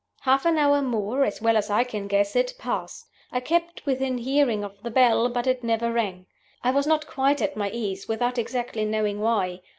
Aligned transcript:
"Half 0.21 0.47
an 0.47 0.57
hour 0.57 0.81
more, 0.81 1.23
as 1.25 1.43
well 1.43 1.55
as 1.55 1.69
I 1.69 1.83
can 1.83 2.07
guess 2.07 2.35
it, 2.35 2.55
passed. 2.57 3.05
I 3.31 3.39
kept 3.39 3.85
within 3.85 4.17
hearing 4.17 4.63
of 4.63 4.81
the 4.81 4.89
bell; 4.89 5.29
but 5.29 5.45
it 5.45 5.63
never 5.63 5.91
rang. 5.93 6.25
I 6.63 6.71
was 6.71 6.87
not 6.87 7.05
quite 7.05 7.39
at 7.39 7.55
my 7.55 7.69
ease 7.69 8.07
without 8.07 8.39
exactly 8.39 8.83
knowing 8.83 9.19
why. 9.19 9.59